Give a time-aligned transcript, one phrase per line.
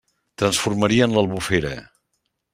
[0.43, 1.75] Transformarien l'Albufera!